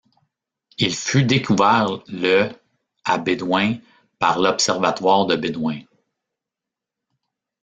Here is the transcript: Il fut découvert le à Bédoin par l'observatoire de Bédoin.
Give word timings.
Il 0.79 0.95
fut 0.95 1.25
découvert 1.25 1.85
le 2.07 2.49
à 3.05 3.19
Bédoin 3.19 3.75
par 4.17 4.39
l'observatoire 4.39 5.27
de 5.27 5.35
Bédoin. 5.35 5.77